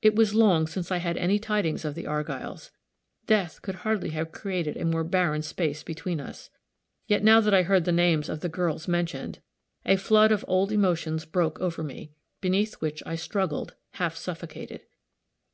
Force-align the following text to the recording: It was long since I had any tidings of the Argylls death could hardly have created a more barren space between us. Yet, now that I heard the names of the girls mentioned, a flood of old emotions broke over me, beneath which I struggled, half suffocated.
It 0.00 0.14
was 0.16 0.32
long 0.34 0.66
since 0.66 0.90
I 0.90 0.96
had 0.96 1.18
any 1.18 1.38
tidings 1.38 1.84
of 1.84 1.94
the 1.94 2.06
Argylls 2.06 2.70
death 3.26 3.60
could 3.60 3.74
hardly 3.74 4.08
have 4.08 4.32
created 4.32 4.74
a 4.78 4.86
more 4.86 5.04
barren 5.04 5.42
space 5.42 5.82
between 5.82 6.18
us. 6.18 6.48
Yet, 7.06 7.22
now 7.22 7.40
that 7.42 7.52
I 7.52 7.64
heard 7.64 7.84
the 7.84 7.92
names 7.92 8.30
of 8.30 8.40
the 8.40 8.48
girls 8.48 8.88
mentioned, 8.88 9.40
a 9.84 9.96
flood 9.96 10.32
of 10.32 10.46
old 10.48 10.72
emotions 10.72 11.26
broke 11.26 11.60
over 11.60 11.82
me, 11.82 12.10
beneath 12.40 12.76
which 12.80 13.02
I 13.04 13.16
struggled, 13.16 13.74
half 13.90 14.16
suffocated. 14.16 14.86